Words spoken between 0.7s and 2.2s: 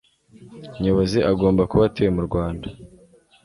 Nyobozi agomba kuba atuye